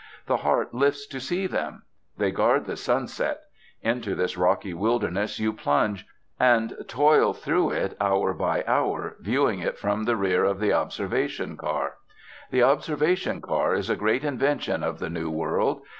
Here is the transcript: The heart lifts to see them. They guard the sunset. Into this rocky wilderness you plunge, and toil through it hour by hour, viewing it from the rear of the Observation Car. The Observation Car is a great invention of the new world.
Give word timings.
The 0.25 0.37
heart 0.37 0.73
lifts 0.73 1.05
to 1.05 1.19
see 1.19 1.45
them. 1.45 1.83
They 2.17 2.31
guard 2.31 2.65
the 2.65 2.75
sunset. 2.75 3.41
Into 3.83 4.15
this 4.15 4.35
rocky 4.35 4.73
wilderness 4.73 5.39
you 5.39 5.53
plunge, 5.53 6.07
and 6.39 6.75
toil 6.87 7.33
through 7.33 7.69
it 7.69 7.97
hour 8.01 8.33
by 8.33 8.63
hour, 8.65 9.15
viewing 9.19 9.59
it 9.59 9.77
from 9.77 10.05
the 10.05 10.15
rear 10.15 10.43
of 10.43 10.59
the 10.59 10.73
Observation 10.73 11.55
Car. 11.55 11.97
The 12.49 12.63
Observation 12.63 13.41
Car 13.41 13.75
is 13.75 13.91
a 13.91 13.95
great 13.95 14.23
invention 14.23 14.81
of 14.83 14.97
the 14.97 15.09
new 15.11 15.29
world. 15.29 15.83